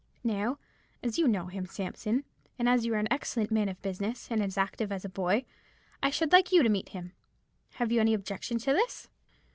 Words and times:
Now, 0.23 0.57
as 1.03 1.19
you 1.19 1.27
know 1.27 1.45
him, 1.45 1.67
Sampson, 1.67 2.23
and 2.57 2.67
as 2.67 2.87
you 2.87 2.95
are 2.95 2.97
an 2.97 3.07
excellent 3.11 3.51
man 3.51 3.69
of 3.69 3.79
business, 3.83 4.31
and 4.31 4.41
as 4.41 4.57
active 4.57 4.91
as 4.91 5.05
a 5.05 5.09
boy, 5.09 5.45
I 6.01 6.09
should 6.09 6.31
like 6.31 6.51
you 6.51 6.63
to 6.63 6.69
meet 6.69 6.89
him. 6.89 7.11
Have 7.75 7.91
you 7.91 7.99
any 8.01 8.15
objection 8.15 8.57
to 8.57 8.71
do 8.71 8.77
this?" 8.77 9.09